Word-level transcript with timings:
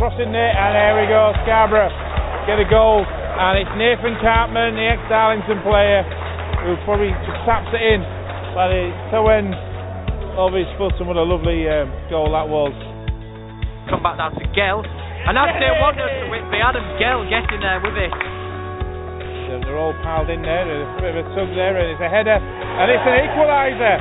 crossing 0.00 0.32
it, 0.32 0.52
and 0.56 0.72
there 0.72 0.96
we 0.96 1.04
go. 1.12 1.28
Scarborough 1.44 1.92
get 2.48 2.56
a 2.56 2.64
goal, 2.64 3.04
and 3.04 3.60
it's 3.60 3.68
Nathan 3.76 4.16
Cartman, 4.24 4.72
the 4.72 4.88
ex-Darlington 4.96 5.60
player, 5.60 6.00
who 6.64 6.72
probably 6.88 7.12
just 7.28 7.36
taps 7.44 7.68
it 7.76 7.84
in 7.84 8.00
by 8.56 8.72
the 8.72 8.88
toe 9.12 9.28
end 9.28 9.52
of 10.40 10.56
his 10.56 10.64
foot, 10.80 10.96
and 10.96 11.04
what 11.04 11.20
a 11.20 11.22
lovely 11.22 11.68
um, 11.68 11.92
goal 12.08 12.32
that 12.32 12.48
was. 12.48 12.72
Come 13.92 14.00
back 14.00 14.16
down 14.16 14.32
to 14.40 14.46
Gell, 14.56 14.80
and 14.80 15.36
that's 15.36 15.60
it. 15.60 15.68
Wonder 15.76 16.08
to 16.08 16.32
Whitby. 16.32 16.64
Adam 16.64 16.86
Gell 16.96 17.20
getting 17.28 17.60
there 17.60 17.84
with 17.84 18.00
it. 18.00 18.12
They're 19.68 19.76
all 19.76 19.92
piled 20.00 20.32
in 20.32 20.40
there. 20.40 20.64
There's 20.64 20.88
a 20.96 21.00
bit 21.04 21.12
of 21.12 21.28
a 21.28 21.28
tug 21.36 21.52
there, 21.52 21.76
and 21.76 21.92
it's 21.92 22.00
a 22.00 22.08
header, 22.08 22.40
and 22.40 22.88
it's 22.88 23.04
an 23.04 23.16
equaliser. 23.28 23.96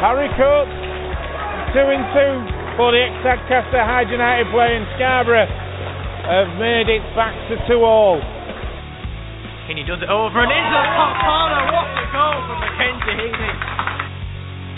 Harry 0.00 0.32
Coates, 0.40 0.72
two 1.76 1.84
in 1.84 2.00
two 2.16 2.55
for 2.76 2.92
the 2.92 3.00
ex-Tadcaster 3.00 3.80
Hyde 3.80 4.12
United 4.12 4.52
player 4.52 4.76
in 4.76 4.84
Scarborough 5.00 5.48
have 5.48 6.60
made 6.60 6.92
it 6.92 7.00
back 7.16 7.32
to 7.48 7.56
two 7.64 7.80
all. 7.80 8.20
Heaney 9.64 9.82
does 9.88 10.04
it 10.04 10.12
over 10.12 10.44
and 10.44 10.52
into 10.52 10.76
the 10.76 10.84
top 10.94 11.16
corner. 11.24 11.62
What 11.72 11.88
a 11.88 12.04
goal 12.12 12.36
from 12.46 12.58
Mackenzie 12.60 13.16
Heaney. 13.16 13.54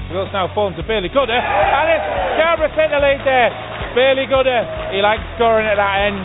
It's 0.08 0.32
now 0.32 0.48
fallen 0.54 0.72
to 0.78 0.82
Bailey 0.86 1.12
Gooder, 1.12 1.36
and 1.36 1.86
it's 1.92 2.06
Scarborough 2.38 2.72
take 2.72 2.88
the 2.88 3.02
lead 3.02 3.20
there. 3.26 3.52
Bailey 3.92 4.24
Gooder, 4.24 4.62
he 4.94 5.02
likes 5.02 5.20
scoring 5.36 5.66
at 5.66 5.76
that 5.76 5.94
end. 6.08 6.22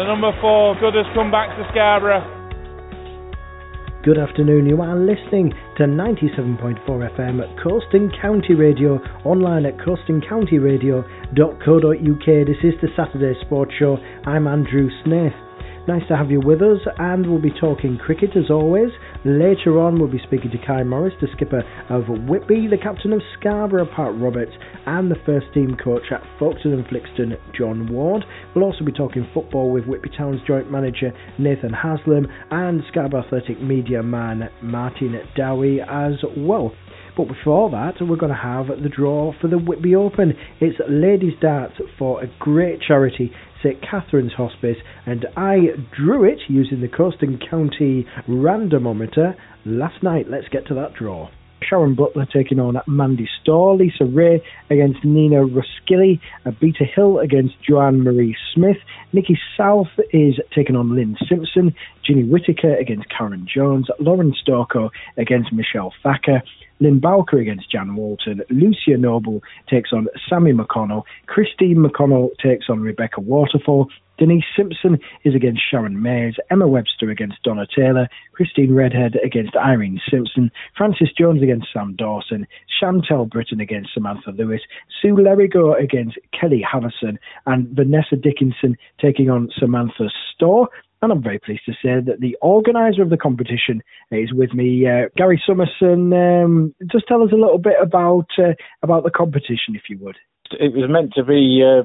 The 0.00 0.04
number 0.08 0.32
four, 0.40 0.74
Gooder's 0.80 1.06
come 1.14 1.30
back 1.30 1.54
to 1.54 1.62
Scarborough. 1.70 2.24
Good 4.02 4.18
afternoon, 4.18 4.66
you 4.66 4.80
are 4.82 4.96
listening 4.96 5.54
to 5.76 5.84
97.4 5.84 6.88
FM 6.88 7.42
at 7.42 7.50
Coast 7.62 7.86
and 7.92 8.10
County 8.22 8.54
Radio, 8.54 8.98
online 9.24 9.66
at 9.66 9.76
coastandcountyradio.co.uk. 9.76 12.46
This 12.46 12.56
is 12.64 12.72
the 12.80 12.88
Saturday 12.96 13.38
Sports 13.44 13.72
Show. 13.78 13.98
I'm 14.24 14.46
Andrew 14.46 14.88
Smith. 15.04 15.34
Nice 15.86 16.08
to 16.08 16.16
have 16.16 16.30
you 16.30 16.40
with 16.40 16.62
us, 16.62 16.80
and 16.98 17.28
we'll 17.28 17.42
be 17.42 17.52
talking 17.60 17.98
cricket 17.98 18.30
as 18.36 18.50
always. 18.50 18.88
Later 19.26 19.80
on, 19.80 19.98
we'll 19.98 20.06
be 20.06 20.22
speaking 20.24 20.52
to 20.52 20.58
Kai 20.64 20.84
Morris, 20.84 21.12
the 21.20 21.26
skipper 21.34 21.64
of 21.90 22.04
Whitby, 22.06 22.68
the 22.70 22.78
captain 22.80 23.12
of 23.12 23.20
Scarborough, 23.36 23.88
Pat 23.96 24.14
Roberts, 24.14 24.52
and 24.86 25.10
the 25.10 25.16
first 25.26 25.46
team 25.52 25.76
coach 25.82 26.04
at 26.12 26.22
Folkton 26.38 26.66
and 26.72 26.86
Flixton, 26.86 27.36
John 27.52 27.92
Ward. 27.92 28.24
We'll 28.54 28.62
also 28.64 28.84
be 28.84 28.92
talking 28.92 29.26
football 29.34 29.72
with 29.72 29.84
Whitby 29.84 30.10
Town's 30.16 30.40
joint 30.46 30.70
manager, 30.70 31.12
Nathan 31.40 31.72
Haslam, 31.72 32.28
and 32.52 32.82
Scarborough 32.86 33.24
Athletic 33.24 33.60
media 33.60 34.00
man, 34.00 34.48
Martin 34.62 35.18
Dowie, 35.34 35.80
as 35.80 36.12
well. 36.36 36.72
But 37.16 37.28
before 37.28 37.70
that, 37.70 37.94
we're 38.00 38.16
going 38.16 38.30
to 38.30 38.36
have 38.36 38.66
the 38.66 38.90
draw 38.90 39.32
for 39.40 39.48
the 39.48 39.56
Whitby 39.56 39.94
Open. 39.94 40.34
It's 40.60 40.78
ladies' 40.86 41.32
darts 41.40 41.74
for 41.98 42.22
a 42.22 42.26
great 42.38 42.82
charity, 42.82 43.32
St 43.62 43.80
Catherine's 43.80 44.34
Hospice, 44.34 44.76
and 45.06 45.24
I 45.34 45.68
drew 45.96 46.24
it 46.24 46.40
using 46.46 46.82
the 46.82 46.88
Coast 46.88 47.22
and 47.22 47.42
County 47.48 48.06
randomometer 48.28 49.34
last 49.64 50.02
night. 50.02 50.28
Let's 50.28 50.48
get 50.48 50.66
to 50.66 50.74
that 50.74 50.92
draw. 50.92 51.30
Sharon 51.62 51.94
Butler 51.94 52.26
taking 52.30 52.60
on 52.60 52.76
Mandy 52.86 53.26
Storr, 53.40 53.76
Lisa 53.76 54.04
Ray 54.04 54.42
against 54.68 55.02
Nina 55.02 55.36
Ruskilly, 55.36 56.20
Beta 56.60 56.84
Hill 56.84 57.18
against 57.18 57.54
Joanne 57.66 58.02
Marie 58.02 58.36
Smith, 58.52 58.76
Nikki 59.14 59.38
South 59.56 59.88
is 60.12 60.38
taking 60.54 60.76
on 60.76 60.94
Lynn 60.94 61.16
Simpson, 61.26 61.74
Ginny 62.04 62.24
Whitaker 62.24 62.76
against 62.76 63.08
Karen 63.08 63.48
Jones, 63.52 63.88
Lauren 63.98 64.34
Storko 64.34 64.90
against 65.16 65.50
Michelle 65.50 65.94
Thacker, 66.02 66.42
Lynn 66.80 66.98
Bowker 66.98 67.38
against 67.38 67.70
Jan 67.70 67.96
Walton, 67.96 68.42
Lucia 68.50 68.98
Noble 68.98 69.42
takes 69.68 69.92
on 69.92 70.08
Sammy 70.28 70.52
McConnell, 70.52 71.02
Christine 71.26 71.76
McConnell 71.78 72.30
takes 72.42 72.66
on 72.68 72.80
Rebecca 72.80 73.20
Waterfall, 73.20 73.88
Denise 74.18 74.44
Simpson 74.56 74.98
is 75.24 75.34
against 75.34 75.62
Sharon 75.70 76.00
Mays, 76.00 76.34
Emma 76.50 76.66
Webster 76.66 77.10
against 77.10 77.42
Donna 77.42 77.66
Taylor, 77.66 78.08
Christine 78.32 78.72
Redhead 78.72 79.16
against 79.22 79.56
Irene 79.56 80.00
Simpson, 80.10 80.50
Frances 80.76 81.10
Jones 81.16 81.42
against 81.42 81.68
Sam 81.72 81.94
Dawson, 81.96 82.46
Chantel 82.80 83.28
Britton 83.28 83.60
against 83.60 83.92
Samantha 83.92 84.30
Lewis, 84.30 84.62
Sue 85.00 85.14
Lerigo 85.14 85.78
against 85.78 86.18
Kelly 86.38 86.64
Havison, 86.66 87.18
and 87.46 87.68
Vanessa 87.68 88.16
Dickinson 88.16 88.76
taking 89.00 89.28
on 89.28 89.50
Samantha 89.58 90.08
Storr. 90.34 90.68
And 91.02 91.12
I'm 91.12 91.22
very 91.22 91.38
pleased 91.38 91.64
to 91.66 91.72
say 91.72 92.00
that 92.04 92.20
the 92.20 92.36
organiser 92.40 93.02
of 93.02 93.10
the 93.10 93.18
competition 93.18 93.82
is 94.10 94.32
with 94.32 94.54
me, 94.54 94.86
uh, 94.86 95.08
Gary 95.16 95.42
Summerson. 95.46 96.12
Um, 96.12 96.74
just 96.90 97.06
tell 97.06 97.22
us 97.22 97.32
a 97.32 97.36
little 97.36 97.58
bit 97.58 97.76
about 97.80 98.26
uh, 98.38 98.54
about 98.82 99.04
the 99.04 99.10
competition, 99.10 99.74
if 99.74 99.82
you 99.90 99.98
would. 99.98 100.16
It 100.52 100.72
was 100.72 100.88
meant 100.88 101.12
to 101.14 101.24
be 101.24 101.62
uh, 101.62 101.82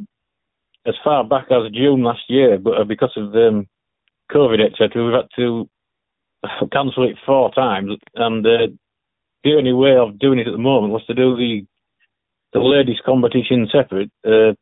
as 0.88 0.96
far 1.04 1.24
back 1.24 1.48
as 1.52 1.72
June 1.74 2.04
last 2.04 2.22
year, 2.30 2.58
but 2.58 2.80
uh, 2.80 2.84
because 2.86 3.12
of 3.18 3.36
um, 3.36 3.68
COVID, 4.32 4.66
etc., 4.66 5.04
we've 5.04 5.14
had 5.14 5.30
to 5.36 5.70
cancel 6.72 7.10
it 7.10 7.18
four 7.26 7.52
times. 7.52 7.98
And 8.16 8.46
uh, 8.46 8.68
the 9.44 9.56
only 9.58 9.74
way 9.74 9.98
of 9.98 10.20
doing 10.20 10.40
it 10.40 10.48
at 10.48 10.52
the 10.52 10.58
moment 10.58 10.94
was 10.94 11.06
to 11.08 11.14
do 11.14 11.36
the 11.36 11.66
the 12.54 12.60
ladies' 12.60 13.00
competition 13.06 13.70
separate, 13.72 14.12
uh, 14.26 14.54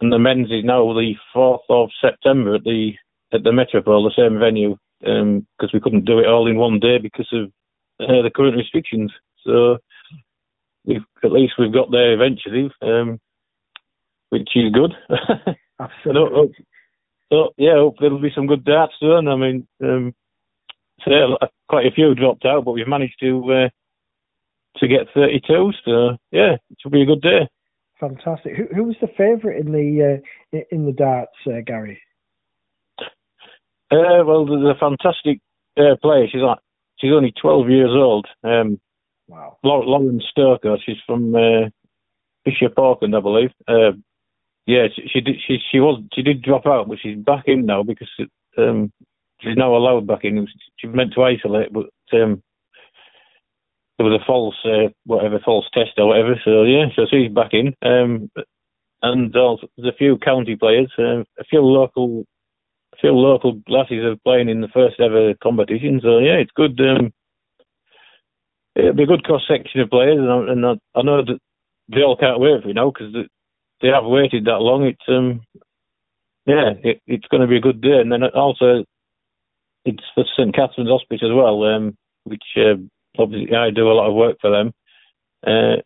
and 0.00 0.12
the 0.12 0.18
men's 0.18 0.46
is 0.50 0.64
now 0.64 0.92
the 0.92 1.14
fourth 1.32 1.62
of 1.68 1.88
September 2.00 2.54
at 2.54 2.62
the 2.62 2.92
at 3.32 3.42
the 3.42 3.52
Metropole, 3.52 4.04
the 4.04 4.12
same 4.16 4.38
venue, 4.38 4.76
because 5.00 5.20
um, 5.20 5.70
we 5.72 5.80
couldn't 5.80 6.04
do 6.04 6.18
it 6.18 6.26
all 6.26 6.48
in 6.48 6.56
one 6.56 6.78
day 6.78 6.98
because 6.98 7.28
of 7.32 7.50
uh, 8.00 8.22
the 8.22 8.30
current 8.34 8.56
restrictions. 8.56 9.12
So 9.44 9.78
we've 10.84 11.04
at 11.24 11.32
least 11.32 11.54
we've 11.58 11.72
got 11.72 11.90
there 11.90 12.12
eventually, 12.12 12.70
um, 12.82 13.20
which 14.30 14.50
is 14.54 14.72
good. 14.72 14.92
Absolutely. 15.80 16.54
so, 16.58 16.64
so, 17.32 17.48
yeah, 17.56 17.74
hope 17.74 17.96
there'll 17.98 18.20
be 18.20 18.32
some 18.34 18.46
good 18.46 18.64
darts 18.64 18.94
soon. 19.00 19.26
I 19.26 19.36
mean, 19.36 19.66
um, 19.82 20.14
so 21.04 21.10
quite 21.68 21.86
a 21.86 21.90
few 21.90 22.14
dropped 22.14 22.44
out, 22.44 22.64
but 22.64 22.72
we've 22.72 22.86
managed 22.86 23.18
to 23.20 23.52
uh, 23.52 23.68
to 24.78 24.88
get 24.88 25.08
32. 25.14 25.72
So 25.84 26.16
yeah, 26.30 26.56
it 26.70 26.78
will 26.84 26.90
be 26.90 27.02
a 27.02 27.06
good 27.06 27.22
day. 27.22 27.48
Fantastic. 27.98 28.56
Who, 28.56 28.64
who 28.74 28.84
was 28.84 28.96
the 29.00 29.08
favourite 29.16 29.60
in 29.60 29.72
the 29.72 30.20
uh, 30.52 30.58
in 30.70 30.86
the 30.86 30.92
darts, 30.92 31.32
uh, 31.46 31.60
Gary? 31.64 32.00
Uh, 33.92 34.24
well, 34.24 34.46
there's 34.46 34.74
a 34.74 34.78
fantastic 34.78 35.40
uh, 35.76 35.96
player. 36.00 36.26
She's 36.30 36.40
like 36.40 36.58
she's 36.98 37.12
only 37.12 37.32
12 37.40 37.68
years 37.68 37.90
old. 37.92 38.26
Um, 38.42 38.80
wow. 39.28 39.58
Lauren 39.62 40.20
Stoker. 40.30 40.76
She's 40.84 40.96
from 41.06 41.34
uh, 41.34 41.68
Bishop 42.44 42.78
Auckland, 42.78 43.14
I 43.14 43.20
believe. 43.20 43.50
Uh, 43.68 43.92
yeah, 44.66 44.86
she, 44.94 45.02
she 45.12 45.20
did. 45.20 45.36
She 45.46 45.58
she 45.70 45.80
was 45.80 46.02
she 46.14 46.22
did 46.22 46.42
drop 46.42 46.66
out, 46.66 46.88
but 46.88 46.98
she's 47.02 47.18
back 47.18 47.44
in 47.46 47.66
now 47.66 47.82
because 47.82 48.08
it, 48.18 48.30
um, 48.56 48.92
she's 49.40 49.56
now 49.56 49.76
allowed 49.76 50.06
back 50.06 50.20
in. 50.24 50.46
She 50.78 50.86
meant 50.86 51.12
to 51.14 51.24
isolate, 51.24 51.72
but 51.72 51.86
um, 52.12 52.42
there 53.98 54.06
was 54.06 54.20
a 54.20 54.24
false 54.24 54.54
uh, 54.64 54.88
whatever 55.04 55.40
false 55.44 55.66
test 55.74 55.90
or 55.98 56.08
whatever. 56.08 56.40
So 56.44 56.62
yeah, 56.62 56.86
so 56.94 57.02
she's 57.10 57.30
back 57.32 57.52
in. 57.52 57.74
Um, 57.82 58.30
and 59.02 59.34
also, 59.34 59.66
there's 59.76 59.92
a 59.92 59.96
few 59.96 60.16
county 60.18 60.54
players, 60.54 60.92
uh, 60.96 61.24
a 61.38 61.44
few 61.50 61.60
local 61.60 62.24
few 63.00 63.12
local 63.12 63.60
lasses 63.68 64.04
are 64.04 64.16
playing 64.24 64.48
in 64.48 64.60
the 64.60 64.68
first 64.68 65.00
ever 65.00 65.34
competition. 65.42 66.00
So 66.02 66.18
yeah, 66.18 66.36
it's 66.36 66.52
good. 66.54 66.78
Um, 66.80 67.12
it'll 68.74 68.94
be 68.94 69.04
a 69.04 69.06
good 69.06 69.24
cross 69.24 69.42
section 69.48 69.80
of 69.80 69.90
players, 69.90 70.18
and, 70.18 70.30
I, 70.30 70.52
and 70.52 70.66
I, 70.66 70.98
I, 70.98 71.02
know 71.02 71.24
that 71.24 71.38
they 71.88 72.02
all 72.02 72.16
can't 72.16 72.40
wait 72.40 72.62
for 72.62 72.68
you 72.68 72.74
know 72.74 72.90
because 72.90 73.12
they 73.80 73.88
have 73.88 74.04
waited 74.04 74.44
that 74.44 74.60
long. 74.60 74.84
It's 74.84 75.08
um, 75.08 75.42
yeah, 76.46 76.72
it, 76.82 77.00
it's 77.06 77.26
going 77.28 77.42
to 77.42 77.46
be 77.46 77.56
a 77.56 77.60
good 77.60 77.80
day, 77.80 78.00
and 78.00 78.10
then 78.10 78.24
also 78.24 78.84
it's 79.84 80.04
for 80.14 80.24
St 80.36 80.54
Catherine's 80.54 80.90
Hospice 80.90 81.22
as 81.22 81.32
well, 81.34 81.64
um, 81.64 81.96
which 82.24 82.44
uh, 82.56 82.76
obviously 83.18 83.54
I 83.54 83.70
do 83.70 83.90
a 83.90 83.94
lot 83.94 84.08
of 84.08 84.14
work 84.14 84.36
for 84.40 84.50
them. 84.50 84.72
Uh, 85.44 85.82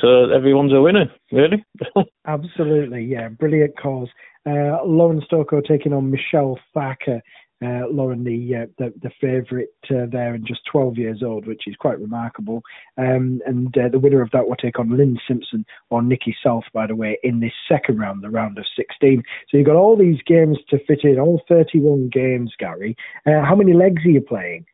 so 0.00 0.30
everyone's 0.30 0.72
a 0.72 0.80
winner, 0.80 1.10
really. 1.32 1.64
Absolutely, 2.26 3.04
yeah, 3.04 3.28
brilliant 3.28 3.76
cause. 3.76 4.08
Uh, 4.46 4.82
Lauren 4.84 5.20
Stoko 5.30 5.62
taking 5.62 5.92
on 5.92 6.10
Michelle 6.10 6.58
Thacker. 6.74 7.20
Uh, 7.62 7.86
Lauren, 7.90 8.24
the 8.24 8.56
uh, 8.56 8.66
the, 8.78 8.90
the 9.02 9.10
favourite 9.20 9.68
uh, 9.90 10.06
there, 10.10 10.32
and 10.32 10.46
just 10.46 10.60
12 10.72 10.96
years 10.96 11.22
old, 11.22 11.46
which 11.46 11.64
is 11.66 11.76
quite 11.76 12.00
remarkable. 12.00 12.62
Um, 12.96 13.42
and 13.44 13.76
uh, 13.76 13.90
the 13.92 13.98
winner 13.98 14.22
of 14.22 14.30
that 14.30 14.48
will 14.48 14.56
take 14.56 14.78
on 14.78 14.96
Lynn 14.96 15.18
Simpson 15.28 15.66
or 15.90 16.00
Nikki 16.00 16.34
South, 16.42 16.64
by 16.72 16.86
the 16.86 16.96
way, 16.96 17.18
in 17.22 17.40
this 17.40 17.52
second 17.68 17.98
round, 17.98 18.24
the 18.24 18.30
round 18.30 18.56
of 18.56 18.64
16. 18.76 19.22
So 19.50 19.58
you've 19.58 19.66
got 19.66 19.76
all 19.76 19.94
these 19.94 20.22
games 20.26 20.56
to 20.70 20.78
fit 20.86 21.00
in, 21.04 21.18
all 21.18 21.42
31 21.48 22.08
games, 22.10 22.54
Gary. 22.58 22.96
Uh, 23.26 23.44
how 23.44 23.54
many 23.54 23.74
legs 23.74 24.02
are 24.06 24.10
you 24.10 24.22
playing? 24.22 24.64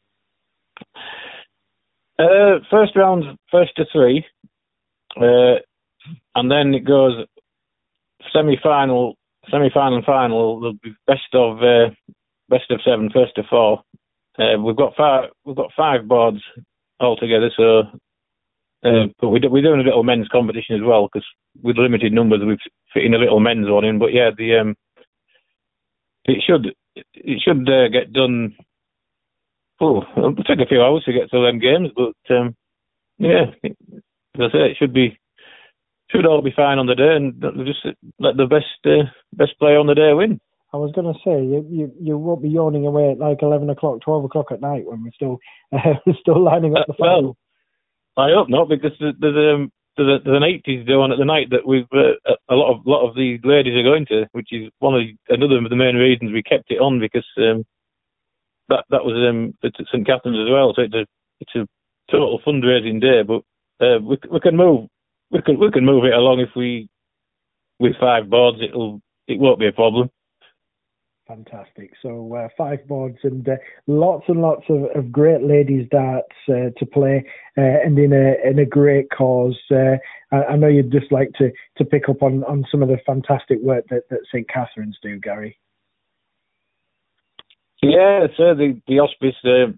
First 2.70 2.94
round, 2.94 3.24
first 3.50 3.72
to 3.76 3.84
three, 3.92 4.24
and 5.16 6.50
then 6.50 6.72
it 6.72 6.84
goes 6.84 7.26
semi-final 8.32 9.16
semi-final 9.50 9.96
and 9.96 10.04
final, 10.04 10.60
the 10.60 10.74
best 11.06 11.34
of 11.34 11.62
uh, 11.62 11.94
best 12.48 12.70
of 12.70 12.80
seven, 12.84 13.10
first 13.12 13.38
of 13.38 13.46
four. 13.48 13.82
Uh, 14.38 14.60
we've 14.60 14.76
got 14.76 14.94
five. 14.96 15.30
We've 15.44 15.56
got 15.56 15.72
five 15.76 16.06
boards 16.06 16.42
altogether. 17.00 17.50
So, 17.56 17.80
uh, 18.84 19.06
but 19.20 19.28
we 19.28 19.40
do, 19.40 19.50
we're 19.50 19.62
doing 19.62 19.80
a 19.80 19.84
little 19.84 20.04
men's 20.04 20.28
competition 20.28 20.76
as 20.76 20.82
well 20.84 21.08
because 21.10 21.26
with 21.62 21.78
limited 21.78 22.12
numbers, 22.12 22.40
we've 22.46 22.58
fitting 22.92 23.14
a 23.14 23.18
little 23.18 23.40
men's 23.40 23.68
one 23.68 23.84
in. 23.84 23.98
But 23.98 24.12
yeah, 24.12 24.30
the 24.36 24.58
um, 24.58 24.76
it 26.24 26.42
should 26.46 26.74
it 26.94 27.42
should 27.42 27.68
uh, 27.68 27.88
get 27.88 28.12
done. 28.12 28.54
Oh, 29.80 30.02
it'll 30.16 30.34
take 30.36 30.60
a 30.60 30.66
few 30.66 30.82
hours 30.82 31.04
to 31.04 31.12
get 31.12 31.30
to 31.30 31.42
them 31.42 31.58
games, 31.58 31.90
but 31.94 32.34
um, 32.34 32.56
yeah, 33.18 33.44
as 33.62 33.72
I 34.40 34.48
say, 34.52 34.70
it 34.70 34.76
should 34.78 34.94
be 34.94 35.18
should 36.10 36.26
all 36.26 36.42
be 36.42 36.52
fine 36.54 36.78
on 36.78 36.86
the 36.86 36.94
day, 36.94 37.16
and 37.16 37.40
just 37.66 37.86
let 38.18 38.36
the 38.36 38.46
best 38.46 38.66
uh, 38.84 39.10
best 39.32 39.58
player 39.58 39.78
on 39.78 39.86
the 39.86 39.94
day 39.94 40.12
win. 40.12 40.40
I 40.72 40.78
was 40.78 40.92
going 40.92 41.12
to 41.12 41.18
say 41.24 41.42
you, 41.42 41.66
you 41.70 41.92
you 42.00 42.18
won't 42.18 42.42
be 42.42 42.48
yawning 42.48 42.86
away 42.86 43.10
at 43.10 43.18
like 43.18 43.42
eleven 43.42 43.70
o'clock, 43.70 44.00
twelve 44.02 44.24
o'clock 44.24 44.46
at 44.50 44.60
night 44.60 44.84
when 44.84 45.02
we're 45.02 45.14
still 45.14 45.38
uh, 45.72 45.94
still 46.20 46.42
lining 46.42 46.76
up 46.76 46.86
the 46.86 46.94
final. 46.98 47.36
Well, 48.16 48.26
I 48.26 48.34
hope 48.34 48.48
not 48.48 48.68
because 48.68 48.92
there's, 49.00 49.14
there's 49.20 49.54
um 49.54 49.72
there's, 49.96 50.20
an 50.26 50.42
80s 50.42 50.86
do 50.86 51.00
on 51.00 51.12
at 51.12 51.18
the 51.18 51.24
night 51.24 51.48
that 51.50 51.66
we've 51.66 51.88
uh, 51.92 52.20
a 52.50 52.54
lot 52.54 52.74
of 52.74 52.86
lot 52.86 53.08
of 53.08 53.14
the 53.14 53.38
ladies 53.44 53.74
are 53.74 53.82
going 53.82 54.04
to, 54.06 54.26
which 54.32 54.48
is 54.52 54.70
one 54.78 54.94
of 54.94 55.00
the, 55.00 55.34
another 55.34 55.56
of 55.56 55.70
the 55.70 55.76
main 55.76 55.96
reasons 55.96 56.32
we 56.32 56.42
kept 56.42 56.70
it 56.70 56.80
on 56.80 57.00
because 57.00 57.26
um, 57.38 57.64
that 58.68 58.84
that 58.90 59.04
was 59.04 59.16
um, 59.28 59.54
at 59.64 59.72
St 59.90 60.06
Catherine's 60.06 60.46
as 60.46 60.52
well. 60.52 60.72
So 60.76 60.82
it's 60.82 60.94
a 60.94 61.06
it's 61.40 61.54
a 61.56 61.66
total 62.10 62.40
fundraising 62.46 63.00
day, 63.00 63.22
but 63.22 63.42
uh, 63.84 63.98
we 64.00 64.18
we 64.30 64.40
can 64.40 64.56
move 64.56 64.88
we 65.30 65.42
can 65.42 65.58
we 65.58 65.70
can 65.70 65.84
move 65.84 66.04
it 66.04 66.14
along 66.14 66.40
if 66.40 66.50
we 66.56 66.88
with 67.78 67.92
five 68.00 68.30
boards 68.30 68.58
it'll 68.62 69.00
it 69.26 69.38
won't 69.38 69.58
be 69.58 69.68
a 69.68 69.72
problem. 69.72 70.10
Fantastic. 71.26 71.90
So 72.02 72.36
uh, 72.36 72.48
five 72.56 72.86
boards 72.86 73.18
and 73.24 73.48
uh, 73.48 73.56
lots 73.88 74.24
and 74.28 74.40
lots 74.40 74.62
of, 74.68 74.84
of 74.94 75.10
great 75.10 75.42
ladies 75.42 75.88
darts 75.90 76.36
uh, 76.48 76.70
to 76.78 76.86
play, 76.86 77.24
uh, 77.58 77.82
and 77.84 77.98
in 77.98 78.12
a 78.12 78.48
in 78.48 78.60
a 78.60 78.64
great 78.64 79.08
cause. 79.10 79.58
Uh, 79.68 79.96
I, 80.30 80.52
I, 80.52 80.56
know 80.56 80.68
you'd 80.68 80.92
just 80.92 81.10
like 81.10 81.32
to, 81.38 81.50
to 81.78 81.84
pick 81.84 82.08
up 82.08 82.22
on, 82.22 82.44
on 82.44 82.64
some 82.70 82.80
of 82.80 82.88
the 82.88 82.98
fantastic 83.04 83.58
work 83.60 83.86
that, 83.90 84.02
that 84.10 84.20
St 84.32 84.48
Catherine's 84.48 84.98
do, 85.02 85.18
Gary. 85.18 85.58
Yeah, 87.82 88.28
so 88.36 88.54
the 88.54 88.80
the 88.86 88.98
hospice 88.98 89.34
uh, 89.44 89.72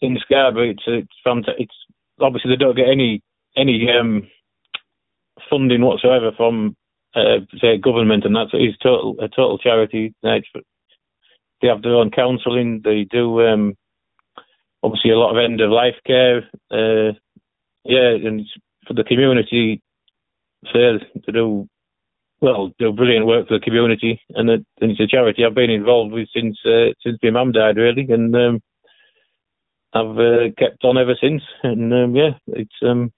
in 0.00 0.18
Scarborough, 0.20 0.70
it's 0.70 0.82
it's 0.86 1.14
fantastic. 1.22 1.60
It's 1.60 1.76
obviously 2.20 2.50
they 2.50 2.56
don't 2.56 2.76
get 2.76 2.88
any 2.90 3.22
any 3.56 3.86
um, 3.88 4.28
funding 5.50 5.82
whatsoever 5.82 6.32
from 6.36 6.76
uh, 7.14 7.40
say 7.60 7.78
government, 7.78 8.24
and 8.24 8.36
that's 8.36 8.50
it's 8.52 8.78
total 8.78 9.16
a 9.20 9.28
total 9.28 9.58
charity. 9.58 10.14
They 10.22 11.68
have 11.68 11.82
their 11.82 11.96
own 11.96 12.10
counselling. 12.10 12.82
They 12.84 13.04
do 13.10 13.40
um, 13.42 13.74
obviously 14.82 15.10
a 15.10 15.18
lot 15.18 15.32
of 15.32 15.42
end 15.42 15.60
of 15.60 15.70
life 15.70 15.96
care. 16.06 16.38
Uh, 16.70 17.12
yeah, 17.84 18.10
and 18.10 18.46
for 18.86 18.94
the 18.94 19.04
community, 19.04 19.82
to 20.72 21.32
do 21.32 21.68
well, 22.40 22.70
do 22.78 22.92
brilliant 22.92 23.26
work 23.26 23.48
for 23.48 23.58
the 23.58 23.64
community, 23.64 24.20
and, 24.30 24.48
and 24.50 24.64
it's 24.80 25.00
a 25.00 25.06
charity 25.06 25.44
I've 25.44 25.54
been 25.54 25.70
involved 25.70 26.12
with 26.12 26.28
since 26.34 26.56
uh, 26.64 26.92
since 27.02 27.18
my 27.22 27.30
mum 27.30 27.52
died, 27.52 27.76
really, 27.76 28.06
and 28.08 28.34
um, 28.36 28.60
I've 29.92 30.18
uh, 30.18 30.52
kept 30.56 30.84
on 30.84 30.98
ever 30.98 31.16
since. 31.20 31.42
And 31.62 31.92
um, 31.92 32.14
yeah, 32.14 32.32
it's 32.48 32.74
um, 32.82 33.12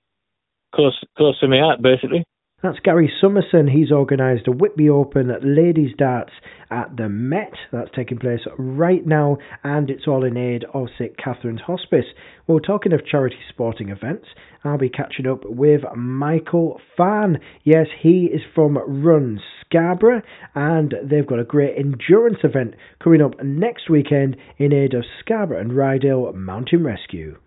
close 0.74 0.98
close 1.16 1.38
to 1.40 1.48
my 1.48 1.58
heart, 1.58 1.82
basically. 1.82 2.24
That's 2.62 2.78
Gary 2.80 3.10
Summerson. 3.22 3.68
He's 3.68 3.90
organised 3.90 4.46
a 4.46 4.52
Whitby 4.52 4.90
Open 4.90 5.32
Ladies 5.42 5.94
Darts 5.96 6.32
at 6.70 6.94
the 6.94 7.08
Met. 7.08 7.54
That's 7.72 7.88
taking 7.96 8.18
place 8.18 8.40
right 8.58 9.06
now, 9.06 9.38
and 9.64 9.88
it's 9.88 10.06
all 10.06 10.24
in 10.24 10.36
aid 10.36 10.66
of 10.74 10.88
St 10.98 11.16
Catherine's 11.16 11.62
Hospice. 11.62 12.04
Well, 12.46 12.60
talking 12.60 12.92
of 12.92 13.06
charity 13.06 13.38
sporting 13.48 13.88
events, 13.88 14.26
I'll 14.62 14.76
be 14.76 14.90
catching 14.90 15.26
up 15.26 15.40
with 15.46 15.80
Michael 15.96 16.78
Fan. 16.98 17.38
Yes, 17.64 17.86
he 18.02 18.26
is 18.26 18.42
from 18.54 18.76
Run 18.76 19.40
Scarborough, 19.64 20.20
and 20.54 20.94
they've 21.02 21.26
got 21.26 21.38
a 21.38 21.44
great 21.44 21.78
endurance 21.78 22.40
event 22.44 22.74
coming 23.02 23.22
up 23.22 23.42
next 23.42 23.88
weekend 23.88 24.36
in 24.58 24.74
aid 24.74 24.92
of 24.92 25.06
Scarborough 25.20 25.60
and 25.62 25.70
Ryedale 25.70 26.34
Mountain 26.34 26.84
Rescue. 26.84 27.38